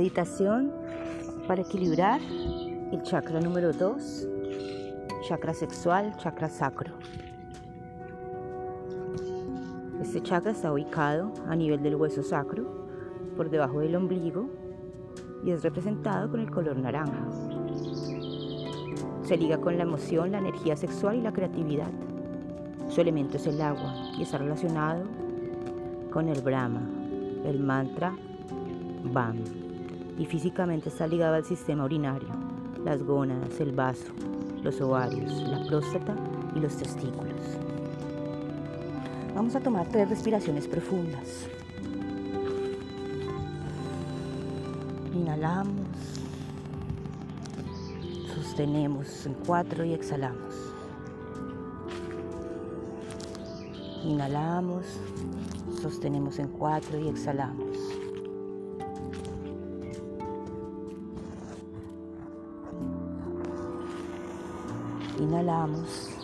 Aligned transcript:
Meditación 0.00 0.72
para 1.46 1.60
equilibrar 1.60 2.22
el 2.90 3.02
chakra 3.02 3.38
número 3.38 3.70
2, 3.70 4.28
chakra 5.28 5.52
sexual, 5.52 6.16
chakra 6.16 6.48
sacro. 6.48 6.94
Este 10.00 10.22
chakra 10.22 10.52
está 10.52 10.72
ubicado 10.72 11.34
a 11.46 11.54
nivel 11.54 11.82
del 11.82 11.96
hueso 11.96 12.22
sacro, 12.22 12.64
por 13.36 13.50
debajo 13.50 13.80
del 13.80 13.94
ombligo, 13.94 14.48
y 15.44 15.50
es 15.50 15.62
representado 15.62 16.30
con 16.30 16.40
el 16.40 16.50
color 16.50 16.78
naranja. 16.78 17.28
Se 19.20 19.36
liga 19.36 19.58
con 19.58 19.76
la 19.76 19.82
emoción, 19.82 20.32
la 20.32 20.38
energía 20.38 20.78
sexual 20.78 21.16
y 21.16 21.20
la 21.20 21.34
creatividad. 21.34 21.90
Su 22.88 23.02
elemento 23.02 23.36
es 23.36 23.46
el 23.46 23.60
agua 23.60 23.92
y 24.18 24.22
está 24.22 24.38
relacionado 24.38 25.04
con 26.10 26.26
el 26.26 26.40
Brahma, 26.40 26.80
el 27.44 27.60
mantra 27.60 28.16
BAM, 29.12 29.69
y 30.20 30.26
físicamente 30.26 30.90
está 30.90 31.06
ligado 31.06 31.34
al 31.34 31.46
sistema 31.46 31.86
urinario, 31.86 32.28
las 32.84 33.02
gónadas, 33.02 33.58
el 33.58 33.72
vaso, 33.72 34.12
los 34.62 34.78
ovarios, 34.82 35.32
la 35.48 35.66
próstata 35.66 36.14
y 36.54 36.60
los 36.60 36.76
testículos. 36.76 37.40
Vamos 39.34 39.56
a 39.56 39.60
tomar 39.60 39.88
tres 39.88 40.10
respiraciones 40.10 40.68
profundas. 40.68 41.46
Inhalamos, 45.14 45.88
sostenemos 48.34 49.24
en 49.24 49.32
cuatro 49.46 49.86
y 49.86 49.94
exhalamos. 49.94 50.54
Inhalamos, 54.04 54.84
sostenemos 55.80 56.38
en 56.38 56.48
cuatro 56.48 57.00
y 57.00 57.08
exhalamos. 57.08 57.89
Inhalamos, 65.20 66.16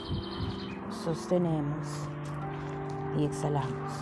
sostenemos 1.05 1.87
y 3.19 3.27
exhalamos. 3.27 3.93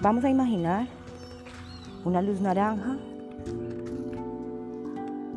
Vamos 0.00 0.24
a 0.24 0.30
imaginar 0.30 0.86
una 2.04 2.22
luz 2.22 2.40
naranja 2.40 2.96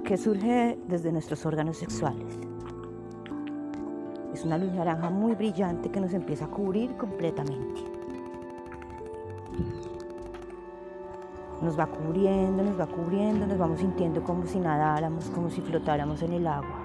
que 0.03 0.15
surge 0.15 0.77
desde 0.87 1.11
nuestros 1.11 1.43
órganos 1.47 1.77
sexuales. 1.77 2.37
Es 4.31 4.45
una 4.45 4.59
luz 4.59 4.71
naranja 4.73 5.09
muy 5.09 5.33
brillante 5.33 5.89
que 5.89 5.99
nos 5.99 6.13
empieza 6.13 6.45
a 6.45 6.49
cubrir 6.49 6.95
completamente. 6.97 7.94
Nos 11.65 11.79
va 11.79 11.87
cubriendo, 11.87 12.61
nos 12.61 12.79
va 12.79 12.85
cubriendo, 12.85 13.47
nos 13.47 13.57
vamos 13.57 13.79
sintiendo 13.79 14.23
como 14.23 14.45
si 14.45 14.59
nadáramos, 14.59 15.31
como 15.31 15.49
si 15.49 15.61
flotáramos 15.61 16.21
en 16.21 16.33
el 16.33 16.45
agua. 16.45 16.79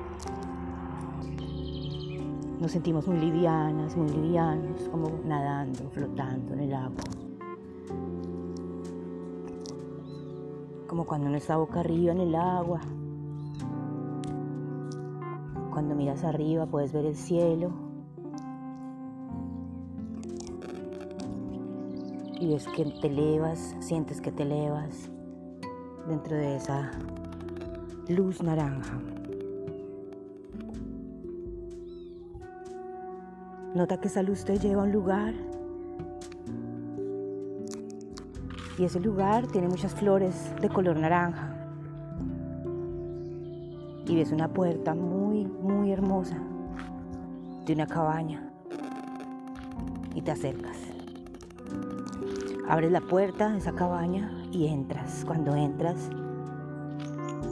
Nos 2.58 2.72
sentimos 2.72 3.06
muy 3.06 3.18
livianas, 3.18 3.94
muy 3.94 4.08
livianos, 4.08 4.88
como 4.88 5.10
nadando, 5.26 5.90
flotando 5.90 6.54
en 6.54 6.60
el 6.60 6.74
agua. 6.74 7.04
Como 10.86 11.04
cuando 11.04 11.26
uno 11.26 11.36
está 11.36 11.58
boca 11.58 11.80
arriba 11.80 12.12
en 12.12 12.20
el 12.20 12.34
agua. 12.34 12.80
Cuando 15.74 15.94
miras 15.94 16.24
arriba 16.24 16.64
puedes 16.64 16.94
ver 16.94 17.04
el 17.04 17.16
cielo. 17.16 17.89
Y 22.40 22.48
ves 22.48 22.66
que 22.74 22.86
te 22.86 23.06
elevas, 23.06 23.76
sientes 23.80 24.20
que 24.20 24.32
te 24.32 24.44
elevas 24.44 25.10
dentro 26.08 26.36
de 26.36 26.56
esa 26.56 26.90
luz 28.08 28.42
naranja. 28.42 28.98
Nota 33.74 34.00
que 34.00 34.08
esa 34.08 34.22
luz 34.22 34.44
te 34.44 34.58
lleva 34.58 34.82
a 34.82 34.84
un 34.86 34.92
lugar 34.92 35.34
y 38.78 38.84
ese 38.84 38.98
lugar 38.98 39.46
tiene 39.46 39.68
muchas 39.68 39.94
flores 39.94 40.54
de 40.62 40.68
color 40.70 40.96
naranja. 40.98 41.54
Y 44.06 44.16
ves 44.16 44.32
una 44.32 44.48
puerta 44.48 44.94
muy, 44.94 45.46
muy 45.46 45.92
hermosa 45.92 46.38
de 47.66 47.74
una 47.74 47.86
cabaña 47.86 48.50
y 50.14 50.22
te 50.22 50.30
acercas. 50.30 50.99
Abres 52.68 52.92
la 52.92 53.00
puerta 53.00 53.50
de 53.50 53.58
esa 53.58 53.72
cabaña 53.72 54.30
y 54.52 54.66
entras. 54.66 55.24
Cuando 55.26 55.54
entras 55.54 55.96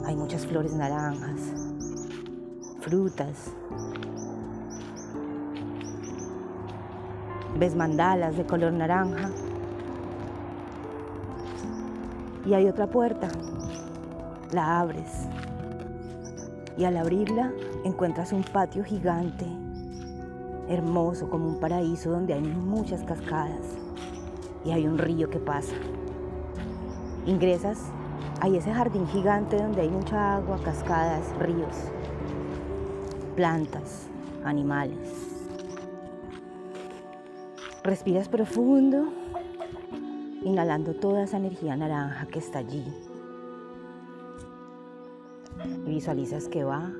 hay 0.05 0.15
muchas 0.15 0.45
flores 0.45 0.73
naranjas, 0.73 1.53
frutas, 2.79 3.51
ves 7.57 7.75
mandalas 7.75 8.37
de 8.37 8.45
color 8.45 8.71
naranja. 8.71 9.29
Y 12.45 12.53
hay 12.53 12.67
otra 12.67 12.87
puerta, 12.87 13.27
la 14.51 14.79
abres. 14.79 15.27
Y 16.77 16.85
al 16.85 16.95
abrirla 16.95 17.51
encuentras 17.83 18.31
un 18.31 18.43
patio 18.43 18.85
gigante, 18.85 19.45
hermoso 20.69 21.29
como 21.29 21.47
un 21.49 21.59
paraíso 21.59 22.11
donde 22.11 22.33
hay 22.33 22.41
muchas 22.41 23.03
cascadas 23.03 23.79
y 24.69 24.71
hay 24.71 24.85
un 24.85 24.99
río 24.99 25.31
que 25.31 25.39
pasa. 25.39 25.73
Ingresas, 27.25 27.91
hay 28.39 28.57
ese 28.57 28.71
jardín 28.71 29.07
gigante 29.07 29.57
donde 29.57 29.81
hay 29.81 29.89
mucha 29.89 30.35
agua, 30.35 30.59
cascadas, 30.63 31.23
ríos, 31.39 31.75
plantas, 33.35 34.07
animales. 34.45 35.09
Respiras 37.83 38.29
profundo, 38.29 39.11
inhalando 40.43 40.93
toda 40.93 41.23
esa 41.23 41.37
energía 41.37 41.75
naranja 41.75 42.27
que 42.27 42.39
está 42.39 42.59
allí. 42.59 42.85
visualizas 45.85 46.47
que 46.47 46.63
va 46.63 46.91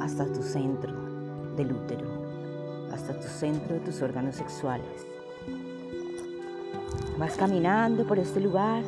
hasta 0.00 0.26
tu 0.26 0.42
centro 0.42 0.92
del 1.56 1.72
útero, 1.72 2.06
hasta 2.92 3.18
tu 3.18 3.28
centro 3.28 3.74
de 3.74 3.80
tus 3.80 4.02
órganos 4.02 4.34
sexuales. 4.34 5.06
Vas 7.20 7.36
caminando 7.36 8.06
por 8.06 8.18
este 8.18 8.40
lugar 8.40 8.82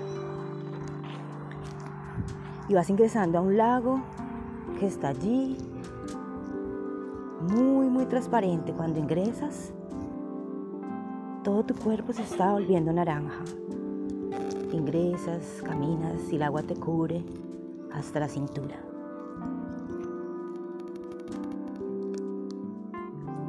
y 2.67 2.73
vas 2.73 2.89
ingresando 2.89 3.37
a 3.37 3.43
un 3.43 3.59
lago 3.59 4.01
que 4.81 4.87
está 4.87 5.09
allí, 5.09 5.59
muy, 7.41 7.91
muy 7.91 8.07
transparente. 8.07 8.73
Cuando 8.73 8.99
ingresas, 8.99 9.75
todo 11.45 11.63
tu 11.63 11.75
cuerpo 11.75 12.15
se 12.15 12.23
está 12.23 12.53
volviendo 12.53 12.91
naranja. 12.91 13.45
Ingresas, 14.73 15.61
caminas 15.63 16.33
y 16.33 16.37
el 16.37 16.43
agua 16.43 16.63
te 16.63 16.75
cubre 16.75 17.23
hasta 17.93 18.19
la 18.19 18.29
cintura. 18.29 18.77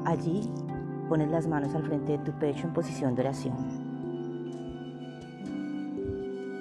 Allí 0.03 0.41
pones 1.07 1.31
las 1.31 1.47
manos 1.47 1.73
al 1.73 1.85
frente 1.85 2.17
de 2.17 2.17
tu 2.17 2.33
pecho 2.33 2.67
en 2.67 2.73
posición 2.73 3.15
de 3.15 3.21
oración. 3.21 3.92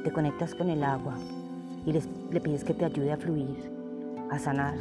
Te 0.05 0.11
conectas 0.11 0.55
con 0.57 0.69
el 0.69 0.83
agua 0.83 1.15
y 1.87 1.93
le 1.93 2.41
pides 2.41 2.65
que 2.65 2.75
te 2.75 2.85
ayude 2.85 3.13
a 3.13 3.17
fluir, 3.17 3.71
a 4.31 4.39
sanar 4.39 4.75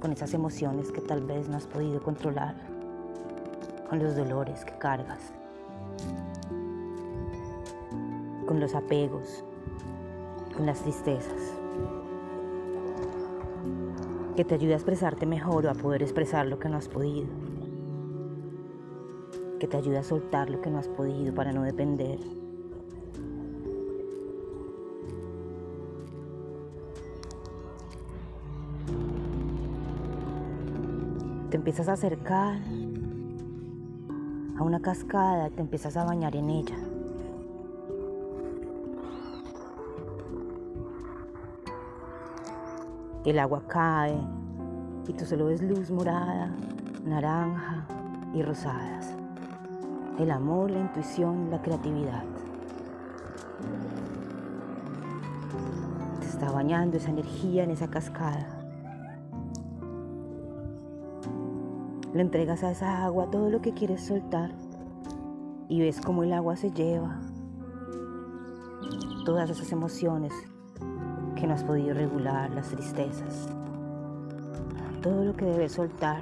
con 0.00 0.10
esas 0.10 0.32
emociones 0.32 0.90
que 0.90 1.02
tal 1.02 1.22
vez 1.22 1.50
no 1.50 1.58
has 1.58 1.66
podido 1.66 2.02
controlar 2.02 2.54
con 3.90 3.98
los 3.98 4.16
dolores 4.16 4.64
que 4.64 4.72
cargas, 4.78 5.20
con 8.46 8.58
los 8.58 8.74
apegos, 8.74 9.44
con 10.56 10.64
las 10.64 10.80
tristezas, 10.80 11.52
que 14.34 14.44
te 14.46 14.54
ayude 14.54 14.72
a 14.72 14.76
expresarte 14.76 15.26
mejor 15.26 15.66
o 15.66 15.70
a 15.70 15.74
poder 15.74 16.02
expresar 16.02 16.46
lo 16.46 16.58
que 16.58 16.70
no 16.70 16.78
has 16.78 16.88
podido, 16.88 17.28
que 19.60 19.66
te 19.66 19.76
ayude 19.76 19.98
a 19.98 20.02
soltar 20.02 20.48
lo 20.48 20.62
que 20.62 20.70
no 20.70 20.78
has 20.78 20.88
podido 20.88 21.34
para 21.34 21.52
no 21.52 21.62
depender. 21.62 22.18
te 31.54 31.58
empiezas 31.58 31.88
a 31.88 31.92
acercar 31.92 32.58
a 34.58 34.62
una 34.64 34.80
cascada, 34.80 35.46
y 35.46 35.50
te 35.52 35.60
empiezas 35.60 35.96
a 35.96 36.02
bañar 36.02 36.34
en 36.34 36.50
ella. 36.50 36.76
El 43.24 43.38
agua 43.38 43.62
cae 43.68 44.18
y 45.06 45.12
tú 45.12 45.24
solo 45.24 45.44
ves 45.46 45.62
luz 45.62 45.92
morada, 45.92 46.50
naranja 47.06 47.86
y 48.34 48.42
rosadas. 48.42 49.14
El 50.18 50.32
amor, 50.32 50.72
la 50.72 50.80
intuición, 50.80 51.52
la 51.52 51.62
creatividad. 51.62 52.24
Te 56.18 56.26
está 56.26 56.50
bañando 56.50 56.96
esa 56.96 57.10
energía 57.10 57.62
en 57.62 57.70
esa 57.70 57.86
cascada. 57.86 58.63
Le 62.14 62.22
entregas 62.22 62.62
a 62.62 62.70
esa 62.70 63.04
agua 63.04 63.28
todo 63.28 63.50
lo 63.50 63.60
que 63.60 63.74
quieres 63.74 64.06
soltar 64.06 64.52
y 65.68 65.80
ves 65.80 66.00
cómo 66.00 66.22
el 66.22 66.32
agua 66.32 66.54
se 66.54 66.70
lleva 66.70 67.20
todas 69.24 69.50
esas 69.50 69.72
emociones 69.72 70.32
que 71.34 71.44
no 71.48 71.54
has 71.54 71.64
podido 71.64 71.92
regular, 71.92 72.50
las 72.52 72.68
tristezas, 72.68 73.48
todo 75.02 75.24
lo 75.24 75.34
que 75.34 75.44
debes 75.44 75.72
soltar 75.72 76.20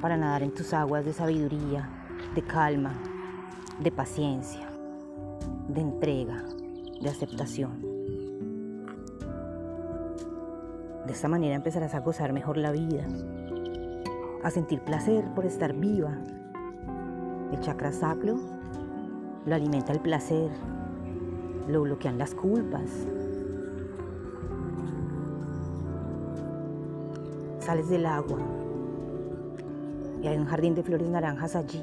para 0.00 0.16
nadar 0.16 0.42
en 0.42 0.54
tus 0.54 0.72
aguas 0.72 1.04
de 1.04 1.12
sabiduría, 1.12 1.86
de 2.34 2.40
calma, 2.40 2.94
de 3.78 3.92
paciencia, 3.92 4.66
de 5.68 5.82
entrega, 5.82 6.44
de 6.98 7.10
aceptación. 7.10 7.82
De 11.06 11.12
esta 11.12 11.28
manera 11.28 11.56
empezarás 11.56 11.94
a 11.94 12.00
gozar 12.00 12.32
mejor 12.32 12.56
la 12.56 12.72
vida, 12.72 13.06
a 14.46 14.50
sentir 14.52 14.80
placer 14.80 15.24
por 15.34 15.44
estar 15.44 15.72
viva. 15.72 16.16
El 17.52 17.58
chakra 17.58 17.90
sacro 17.90 18.38
lo 19.44 19.54
alimenta 19.56 19.92
el 19.92 19.98
placer, 19.98 20.52
lo 21.66 21.82
bloquean 21.82 22.16
las 22.16 22.32
culpas. 22.32 22.88
Sales 27.58 27.88
del 27.88 28.06
agua 28.06 28.38
y 30.22 30.28
hay 30.28 30.38
un 30.38 30.46
jardín 30.46 30.76
de 30.76 30.84
flores 30.84 31.08
naranjas 31.08 31.56
allí. 31.56 31.82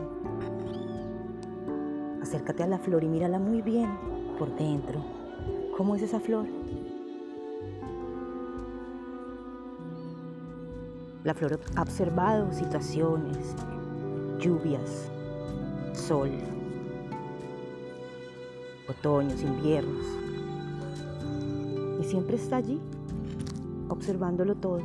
Acércate 2.21 2.63
a 2.63 2.67
la 2.67 2.77
flor 2.77 3.03
y 3.03 3.09
mírala 3.09 3.39
muy 3.39 3.61
bien 3.61 3.89
por 4.39 4.55
dentro. 4.55 5.03
¿Cómo 5.75 5.97
es 5.97 6.01
esa 6.01 6.21
flor? 6.21 6.45
La 11.23 11.33
flor 11.33 11.57
ha 11.77 11.81
observado 11.81 12.51
situaciones, 12.51 13.55
lluvias, 14.39 15.09
sol, 15.93 16.29
otoños, 18.89 19.41
inviernos. 19.41 20.05
Y 22.01 22.03
siempre 22.03 22.35
está 22.35 22.57
allí, 22.57 22.81
observándolo 23.87 24.55
todo. 24.55 24.81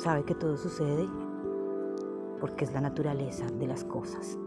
Sabe 0.00 0.24
que 0.24 0.34
todo 0.34 0.56
sucede 0.56 1.06
porque 2.40 2.64
es 2.64 2.72
la 2.72 2.80
naturaleza 2.80 3.44
de 3.58 3.66
las 3.66 3.84
cosas. 3.84 4.38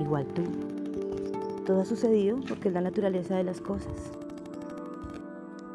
Igual 0.00 0.26
tú, 0.34 0.42
todo 1.64 1.80
ha 1.80 1.84
sucedido 1.86 2.38
porque 2.46 2.68
es 2.68 2.74
la 2.74 2.82
naturaleza 2.82 3.36
de 3.36 3.44
las 3.44 3.62
cosas. 3.62 4.12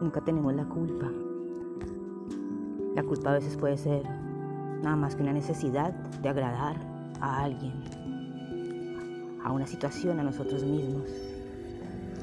Nunca 0.01 0.21
tenemos 0.21 0.53
la 0.53 0.63
culpa. 0.63 1.07
La 2.95 3.03
culpa 3.03 3.31
a 3.31 3.33
veces 3.33 3.57
puede 3.57 3.77
ser 3.77 4.03
nada 4.81 4.95
más 4.95 5.15
que 5.15 5.23
una 5.23 5.33
necesidad 5.33 5.91
de 5.91 6.29
agradar 6.29 6.77
a 7.19 7.43
alguien, 7.43 7.73
a 9.43 9.51
una 9.51 9.67
situación, 9.67 10.19
a 10.19 10.23
nosotros 10.23 10.63
mismos, 10.63 11.09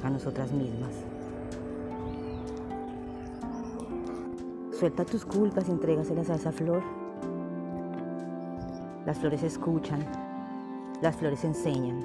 a 0.02 0.08
nosotras 0.08 0.52
mismas. 0.52 0.90
Suelta 4.72 5.04
tus 5.04 5.26
culpas 5.26 5.68
y 5.68 5.72
entrégaselas 5.72 6.30
a 6.30 6.34
esa 6.34 6.52
flor. 6.52 6.82
Las 9.04 9.18
flores 9.18 9.42
escuchan, 9.42 10.00
las 11.02 11.16
flores 11.16 11.44
enseñan, 11.44 12.00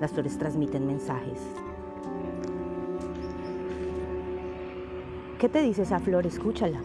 las 0.00 0.10
flores 0.10 0.38
transmiten 0.38 0.86
mensajes. 0.86 1.40
¿Qué 5.38 5.50
te 5.50 5.60
dice 5.60 5.82
esa 5.82 6.00
flor? 6.00 6.26
Escúchala. 6.26 6.80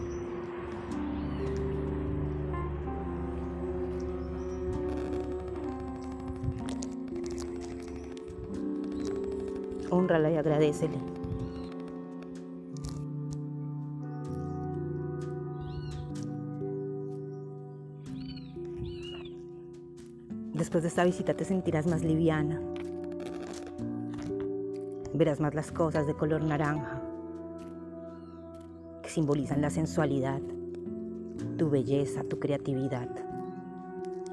Honrala 9.88 10.30
y 10.30 10.36
agradecele. 10.36 10.98
Después 20.52 20.82
de 20.82 20.88
esta 20.88 21.04
visita 21.04 21.32
te 21.34 21.46
sentirás 21.46 21.86
más 21.86 22.04
liviana. 22.04 22.60
Verás 25.14 25.40
más 25.40 25.54
las 25.54 25.72
cosas 25.72 26.06
de 26.06 26.14
color 26.14 26.42
naranja 26.42 27.01
simbolizan 29.12 29.60
la 29.60 29.68
sensualidad, 29.68 30.40
tu 31.58 31.68
belleza, 31.68 32.24
tu 32.24 32.38
creatividad, 32.38 33.10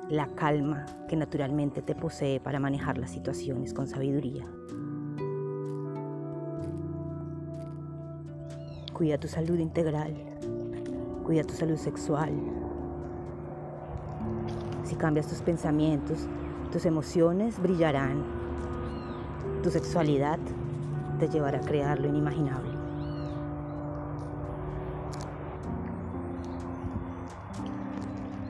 la 0.10 0.28
calma 0.28 0.86
que 1.10 1.18
naturalmente 1.18 1.82
te 1.82 1.96
posee 1.96 2.40
para 2.40 2.62
manejar 2.62 2.98
las 2.98 3.12
situaciones 3.12 3.74
con 3.74 3.88
sabiduría. 3.88 4.46
Cuida 8.94 9.18
tu 9.18 9.28
salud 9.28 9.60
integral, 9.60 10.16
cuida 11.26 11.44
tu 11.44 11.56
salud 11.56 11.78
sexual, 11.78 12.32
si 14.86 14.96
cambias 14.96 15.28
tus 15.28 15.42
pensamientos, 15.42 16.20
tus 16.72 16.86
emociones 16.86 17.62
brillarán. 17.62 18.24
Tu 19.62 19.72
sexualidad 19.72 20.40
te 21.20 21.28
llevará 21.28 21.60
a 21.60 21.62
crear 21.62 22.00
lo 22.00 22.08
inimaginable. 22.08 22.69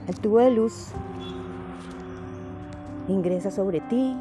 El 0.10 0.20
tubo 0.20 0.40
de 0.40 0.50
luz 0.50 0.88
ingresa 3.08 3.52
sobre 3.52 3.80
ti 3.80 4.18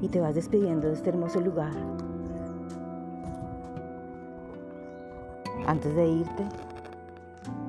y 0.00 0.06
te 0.06 0.20
vas 0.20 0.36
despidiendo 0.36 0.86
de 0.86 0.92
este 0.92 1.08
hermoso 1.08 1.40
lugar. 1.40 1.72
Antes 5.66 5.92
de 5.96 6.06
irte, 6.06 6.44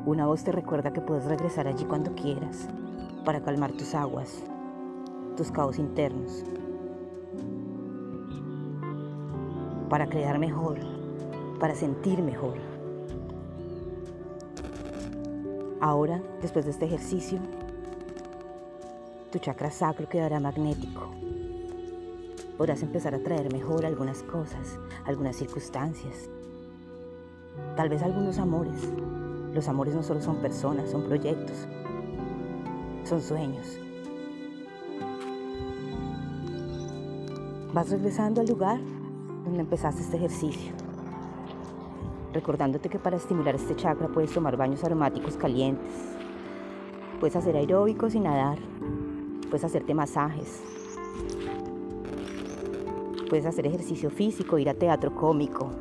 una 0.06 0.28
voz 0.28 0.44
te 0.44 0.52
recuerda 0.52 0.94
que 0.94 1.02
puedes 1.02 1.26
regresar 1.26 1.68
allí 1.68 1.86
cuando 1.86 2.14
quieras 2.14 2.68
para 3.26 3.42
calmar 3.42 3.72
tus 3.72 3.96
aguas, 3.96 4.44
tus 5.38 5.50
caos 5.50 5.80
internos, 5.80 6.44
para 9.90 10.06
crear 10.06 10.38
mejor, 10.38 10.78
para 11.60 11.74
sentir 11.74 12.22
mejor. 12.22 12.67
Ahora, 15.80 16.22
después 16.42 16.66
de 16.66 16.72
este 16.72 16.86
ejercicio, 16.86 17.40
tu 19.32 19.40
chakra 19.40 19.72
sacro 19.72 20.10
quedará 20.10 20.40
magnético. 20.40 21.12
Podrás 22.58 22.82
empezar 22.82 23.14
a 23.14 23.20
traer 23.20 23.52
mejor 23.54 23.86
algunas 23.86 24.24
cosas, 24.24 24.80
algunas 25.06 25.36
circunstancias, 25.36 26.30
tal 27.76 27.90
vez 27.90 28.02
algunos 28.02 28.40
amores 28.40 28.82
los 29.58 29.68
amores 29.68 29.96
no 29.96 30.04
solo 30.04 30.22
son 30.22 30.36
personas, 30.38 30.92
son 30.92 31.04
proyectos, 31.06 31.68
son 33.04 33.22
sueños. 33.22 33.80
Vas 37.74 37.90
regresando 37.90 38.42
al 38.42 38.48
lugar 38.48 38.80
donde 39.44 39.62
empezaste 39.62 40.02
este 40.02 40.18
ejercicio, 40.18 40.74
recordándote 42.38 42.88
que 42.88 43.00
para 43.00 43.18
estimular 43.18 43.56
este 43.56 43.76
chakra 43.76 44.08
puedes 44.10 44.32
tomar 44.32 44.56
baños 44.56 44.84
aromáticos 44.84 45.36
calientes, 45.38 45.92
puedes 47.20 47.36
hacer 47.36 47.58
aeróbicos 47.58 48.14
y 48.14 48.20
nadar, 48.20 48.60
puedes 49.50 49.64
hacerte 49.64 49.96
masajes, 49.96 50.62
puedes 53.28 53.48
hacer 53.48 53.66
ejercicio 53.66 54.12
físico, 54.12 54.60
ir 54.60 54.70
a 54.70 54.76
teatro 54.76 55.16
cómico, 55.16 55.72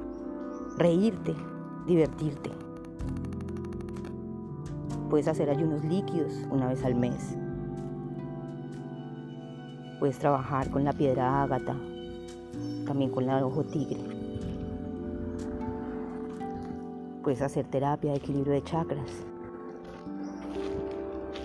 reírte, 0.79 1.35
divertirte. 1.87 2.51
Puedes 5.11 5.29
hacer 5.29 5.51
ayunos 5.51 5.85
líquidos 5.85 6.33
una 6.51 6.69
vez 6.69 6.83
al 6.85 6.95
mes. 6.95 7.37
Puedes 10.01 10.19
trabajar 10.19 10.71
con 10.71 10.85
la 10.85 10.95
piedra 10.95 11.43
ágata, 11.43 11.77
también 12.87 13.11
con 13.11 13.27
la 13.27 13.45
ojo 13.45 13.63
tigre. 13.63 14.16
Puedes 17.27 17.43
hacer 17.43 17.67
terapia 17.67 18.13
de 18.13 18.19
equilibrio 18.19 18.53
de 18.53 18.63
chakras, 18.63 19.11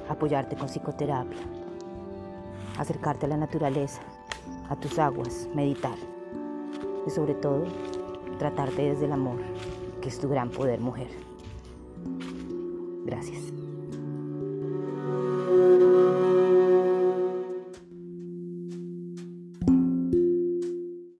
apoyarte 0.07 0.55
con 0.55 0.67
psicoterapia, 0.67 1.39
acercarte 2.77 3.25
a 3.25 3.29
la 3.29 3.37
naturaleza, 3.37 4.03
a 4.69 4.75
tus 4.75 4.99
aguas, 4.99 5.49
meditar 5.55 5.95
y 7.07 7.09
sobre 7.09 7.33
todo 7.33 7.63
tratarte 8.37 8.91
desde 8.91 9.05
el 9.05 9.13
amor, 9.13 9.39
que 10.03 10.09
es 10.09 10.19
tu 10.19 10.29
gran 10.29 10.51
poder 10.51 10.79
mujer. 10.79 11.07
Gracias. 13.03 13.60